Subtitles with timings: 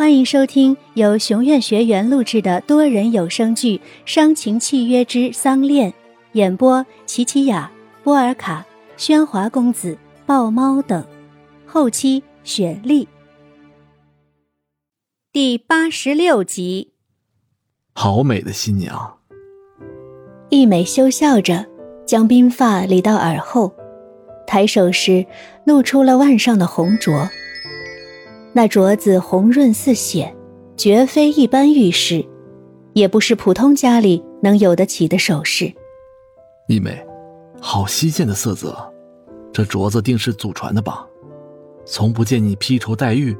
[0.00, 3.76] 欢迎收听由熊院学员录制的多人有声剧
[4.06, 5.92] 《伤情契约之丧恋》，
[6.32, 7.70] 演播：琪琪雅、
[8.02, 8.64] 波尔卡、
[8.96, 11.04] 喧哗公子、豹猫等，
[11.66, 13.06] 后期雪莉。
[15.34, 16.94] 第八十六集。
[17.92, 19.18] 好美的新娘。
[20.48, 21.66] 一美羞笑着，
[22.06, 23.74] 将鬓发理到耳后，
[24.46, 25.26] 抬手时
[25.66, 27.28] 露出了腕上的红镯。
[28.52, 30.34] 那镯子红润似血，
[30.76, 32.24] 绝非一般玉石，
[32.94, 35.72] 也不是普通家里能有得起的首饰。
[36.66, 37.00] 一美，
[37.60, 38.76] 好稀见的色泽，
[39.52, 41.06] 这镯子定是祖传的吧？
[41.84, 43.36] 从不见你披绸戴玉，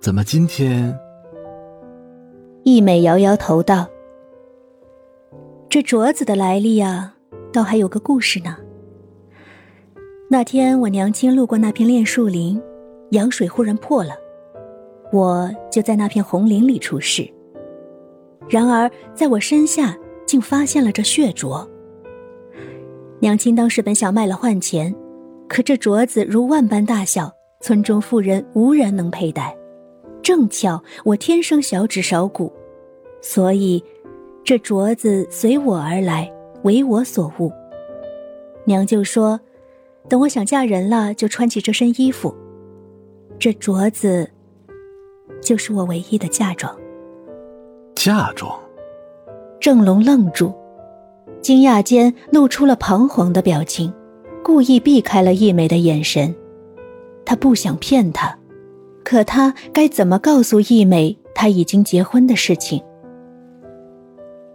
[0.00, 0.96] 怎么今天？
[2.62, 3.86] 一美摇摇头道
[5.68, 7.14] ：“这镯子的来历啊，
[7.52, 8.56] 倒还有个故事呢。
[10.30, 12.60] 那天我娘亲路过那片炼树林，
[13.10, 14.14] 羊水忽然破了。”
[15.14, 17.24] 我就在那片红林里出世。
[18.48, 21.64] 然而，在我身下竟发现了这血镯。
[23.20, 24.92] 娘亲当时本想卖了换钱，
[25.46, 29.56] 可这镯子如万般大小，村中妇人无人能佩戴。
[30.20, 32.52] 正巧我天生小指少骨，
[33.22, 33.80] 所以
[34.42, 36.28] 这镯子随我而来，
[36.64, 37.52] 为我所误。
[38.64, 39.38] 娘就说，
[40.08, 42.34] 等我想嫁人了，就穿起这身衣服。
[43.38, 44.28] 这镯子。
[45.44, 46.74] 就是我唯一的嫁妆。
[47.94, 48.52] 嫁妆。
[49.60, 50.52] 郑龙愣住，
[51.40, 53.92] 惊讶间露出了彷徨的表情，
[54.42, 56.34] 故意避开了易美的眼神。
[57.24, 58.36] 他不想骗她，
[59.02, 62.82] 可他该怎么告诉易美他已经结婚的事情？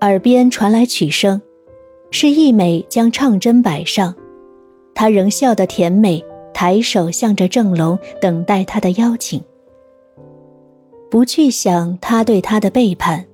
[0.00, 1.40] 耳边传来曲声，
[2.10, 4.14] 是易美将唱针摆上，
[4.94, 6.24] 她仍笑得甜美，
[6.54, 9.42] 抬手向着郑龙，等待他的邀请。
[11.14, 13.24] 不去想他对他的背叛，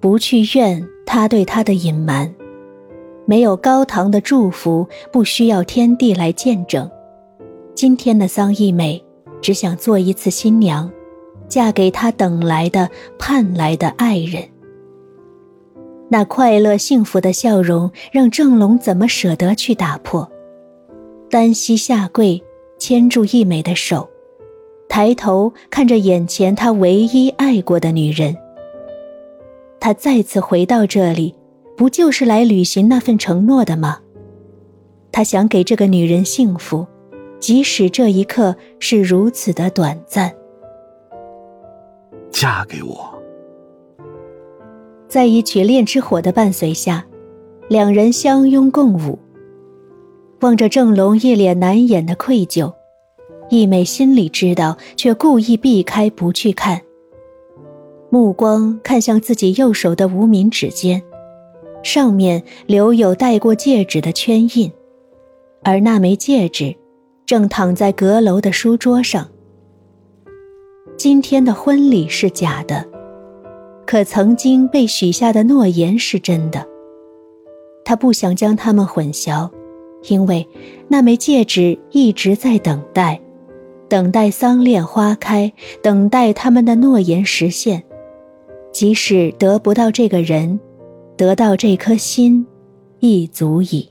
[0.00, 2.34] 不去怨他对他的隐瞒，
[3.24, 6.90] 没有高堂的祝福，不需要天地来见证。
[7.72, 9.00] 今天的桑义美
[9.40, 10.90] 只想做一次新娘，
[11.46, 14.42] 嫁给他等来的盼来的爱人。
[16.08, 20.28] 那快乐幸福的笑容，让郑龙怎么舍得去打破？
[21.30, 22.42] 单膝下跪，
[22.76, 24.10] 牵住义美的手。
[24.94, 28.36] 抬头看着眼前他唯一爱过的女人，
[29.80, 31.34] 他再次回到这里，
[31.76, 33.98] 不就是来履行那份承诺的吗？
[35.10, 36.86] 他想给这个女人幸福，
[37.40, 40.32] 即使这一刻是如此的短暂。
[42.30, 43.20] 嫁给我。
[45.08, 47.04] 在一曲恋之火的伴随下，
[47.68, 49.18] 两人相拥共舞，
[50.42, 52.72] 望着郑龙一脸难掩的愧疚。
[53.50, 56.80] 易美心里知道，却故意避开不去看。
[58.10, 61.02] 目光看向自己右手的无名指尖，
[61.82, 64.70] 上面留有戴过戒指的圈印，
[65.62, 66.74] 而那枚戒指
[67.26, 69.28] 正躺在阁楼的书桌上。
[70.96, 72.86] 今天的婚礼是假的，
[73.84, 76.64] 可曾经被许下的诺言是真的。
[77.84, 79.50] 他不想将它们混淆，
[80.08, 80.48] 因为
[80.88, 83.20] 那枚戒指一直在等待。
[83.94, 87.84] 等待桑恋花开，等待他们的诺言实现。
[88.72, 90.58] 即使得不到这个人，
[91.16, 92.44] 得到这颗心，
[92.98, 93.88] 亦足矣。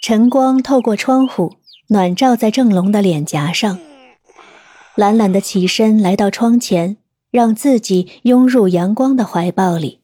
[0.00, 1.52] 晨光透过窗户，
[1.88, 3.78] 暖照在郑龙的脸颊上。
[4.94, 6.96] 懒懒的起身来到窗前，
[7.30, 10.00] 让自己拥入阳光的怀抱里。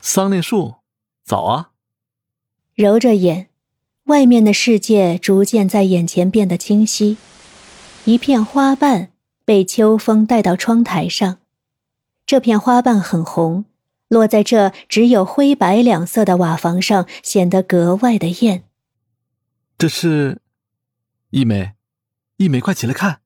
[0.00, 0.76] 桑恋树，
[1.22, 1.72] 早啊！
[2.74, 3.50] 揉着眼。
[4.06, 7.16] 外面的世界逐渐在眼前变得清晰，
[8.04, 9.10] 一片花瓣
[9.44, 11.38] 被秋风带到窗台上，
[12.26, 13.64] 这片花瓣很红，
[14.08, 18.64] 落在这只有灰白两色的瓦房上，显得格外的艳。
[19.78, 20.40] 这是，
[21.30, 21.72] 一梅，
[22.38, 23.20] 一梅，快起来看！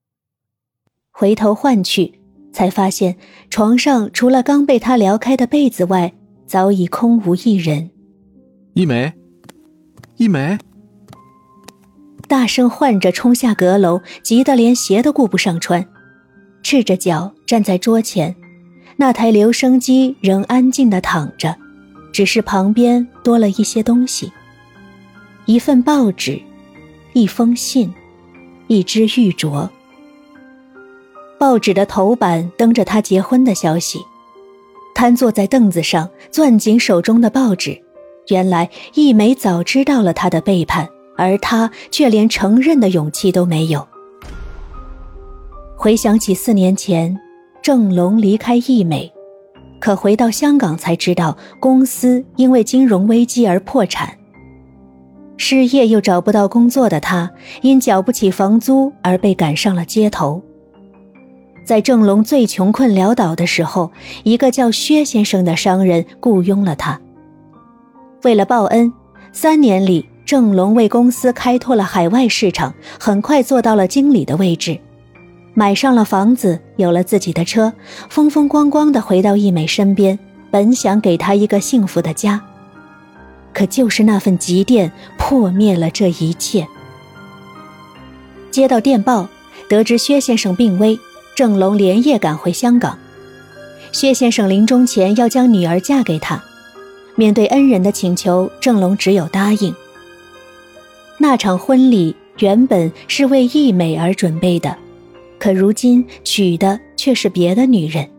[1.09, 2.19] 回头唤去，
[2.53, 3.17] 才发现
[3.49, 6.13] 床上除了刚被他撩开的被子外，
[6.45, 7.89] 早已空无一人。
[8.73, 9.11] 一梅，
[10.17, 10.57] 一梅。
[12.27, 15.85] 大声唤着，冲下阁楼，急得连鞋都顾不上穿，
[16.61, 18.35] 赤着脚站在桌前。
[18.97, 21.55] 那台留声机仍安静地躺着，
[22.11, 24.31] 只是旁边多了一些东西：
[25.45, 26.41] 一份报纸，
[27.13, 27.93] 一封信，
[28.67, 29.69] 一只玉镯。
[31.39, 33.99] 报纸的头版登着他结婚的消息。
[34.95, 37.79] 瘫坐在凳子上，攥紧手中的报纸。
[38.29, 40.89] 原来一梅早知道了他的背叛。
[41.17, 43.85] 而他却连承认的勇气都没有。
[45.75, 47.19] 回想起四年前，
[47.61, 49.11] 郑龙离开易美，
[49.79, 54.17] 可回到香港才知道公司因为金融危机而破产。
[55.39, 57.29] 失业又找不到工作的他，
[57.61, 60.41] 因缴不起房租而被赶上了街头。
[61.63, 63.91] 在郑龙最穷困潦倒的时候，
[64.23, 66.99] 一个叫薛先生的商人雇佣了他。
[68.23, 68.91] 为了报恩，
[69.31, 74.77] 三年里郑龙为公司开拓了海外市场，很快做到了经理的位置，
[75.53, 77.71] 买上了房子，有了自己的车，
[78.09, 80.19] 风风光光的回到易美身边，
[80.51, 82.41] 本想给他一个幸福的家。
[83.53, 86.67] 可就是那份急电破灭了这一切。
[88.51, 89.29] 接到电报，
[89.69, 90.99] 得知薛先生病危，
[91.37, 92.99] 郑龙连夜赶回香港。
[93.93, 96.43] 薛先生临终前要将女儿嫁给他，
[97.15, 99.73] 面对恩人的请求，郑龙只有答应。
[101.17, 104.77] 那场婚礼原本是为易美而准备的，
[105.39, 108.09] 可如今娶的却是别的女人。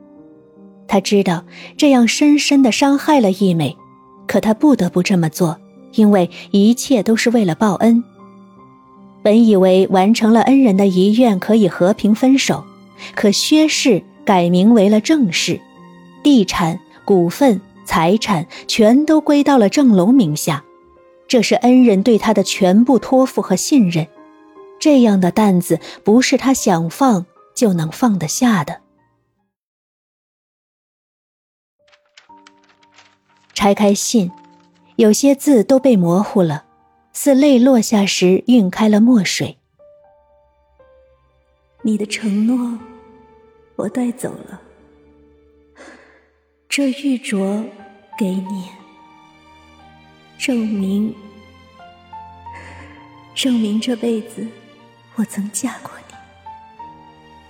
[0.86, 1.44] 他知道
[1.76, 3.76] 这样深深的伤害了易美。
[4.26, 5.58] 可他不得不这么做，
[5.94, 8.04] 因为一切都是为了报恩。
[9.22, 12.62] 本以为完成了恩人的遗愿可以和平分手，
[13.14, 15.58] 可薛氏改名为了郑氏，
[16.22, 20.62] 地产、股份、财产全都归到了郑龙名下，
[21.28, 24.08] 这是恩人对他的全部托付和信任。
[24.80, 28.80] 这样的担子不是他想放就能放得下的。
[33.52, 34.30] 拆开信，
[34.96, 36.64] 有些字都被模糊了，
[37.12, 39.58] 似泪落下时晕开了墨水。
[41.82, 42.78] 你的承诺，
[43.74, 44.62] 我带走了。
[46.68, 47.64] 这玉镯
[48.16, 48.68] 给你，
[50.38, 51.12] 证明，
[53.34, 54.46] 证明这辈子
[55.16, 56.14] 我曾嫁过你。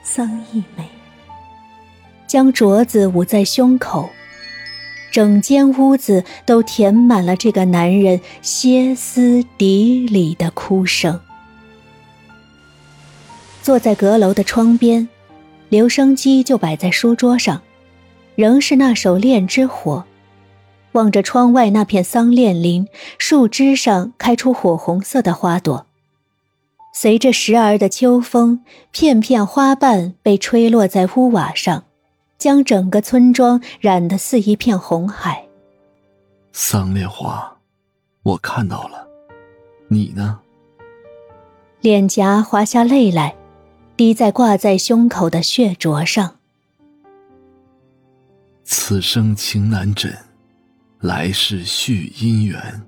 [0.02, 0.88] 桑一美，
[2.26, 4.08] 将镯子捂在胸口。
[5.12, 11.20] 整间屋子都填满了这个男人歇斯底里的哭声。
[13.62, 15.06] 坐在阁楼的窗边，
[15.69, 17.61] 留声机就摆在书桌上，
[18.34, 20.05] 仍是那首《恋之火》。
[20.93, 22.88] 望着窗外那片桑恋林，
[23.19, 25.87] 树枝上开出火红色的花朵，
[26.93, 31.85] 随着时而的秋风，片片花瓣被吹落在屋瓦上。
[32.38, 35.44] 将整个村庄染得似一片红海。
[36.52, 37.56] 桑恋花，
[38.23, 39.05] 我看到了，
[39.88, 40.38] 你呢？
[41.81, 43.34] 脸颊滑下泪来，
[43.96, 46.37] 滴在挂在胸口的血镯上。
[48.62, 50.17] 此生情难枕，
[51.00, 52.83] 来世续姻缘。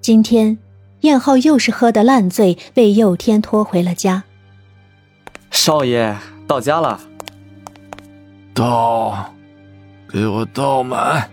[0.00, 0.58] 今天。
[1.02, 4.24] 燕浩又是喝得烂醉，被佑天拖回了家。
[5.52, 7.00] 少爷到家了，
[8.52, 9.32] 倒，
[10.08, 11.30] 给我倒满。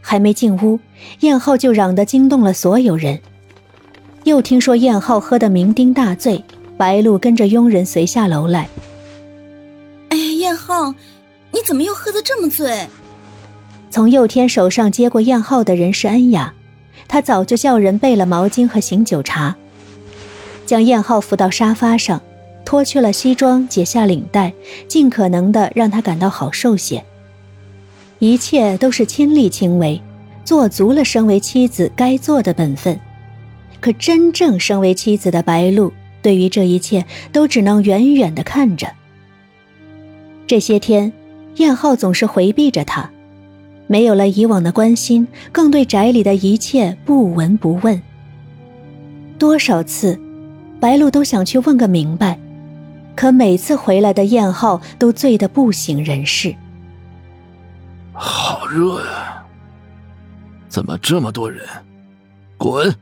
[0.00, 0.80] 还没进屋，
[1.20, 3.20] 燕浩就嚷得惊动了所有人。
[4.24, 6.44] 又听说燕浩喝得酩酊大醉，
[6.76, 8.68] 白露跟着佣人随下楼来。
[10.08, 10.94] 哎呀，燕浩，
[11.50, 12.88] 你怎么又喝得这么醉？
[13.90, 16.54] 从佑天手上接过燕浩的人是恩雅。
[17.08, 19.54] 他早就叫人备了毛巾和醒酒茶，
[20.64, 22.22] 将燕浩扶到沙发上，
[22.64, 24.54] 脱去了西装，解下领带，
[24.88, 27.04] 尽可能的让他感到好受些。
[28.18, 30.00] 一切都是亲力亲为，
[30.42, 32.98] 做足了身为妻子该做的本分。
[33.80, 38.88] 可真正身为妻子的白露，对于这一切都只能远远的看着。
[40.46, 41.12] 这些天，
[41.56, 43.10] 燕浩总是回避着他。
[43.88, 48.00] 没有了以往的关心，更对宅里的一切不闻不问。
[49.38, 50.18] 多少次，
[50.80, 52.38] 白露都想去问个明白，
[53.14, 56.54] 可每次回来的燕浩都醉得不省人事。
[58.12, 59.44] 好热呀！
[60.68, 61.66] 怎么这么多人？
[62.56, 62.94] 滚！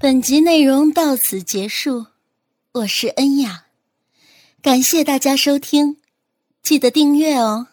[0.00, 2.06] 本集内容到此结束，
[2.70, 3.64] 我是恩雅，
[4.62, 5.96] 感谢大家收听。
[6.62, 7.66] 记得订阅哦。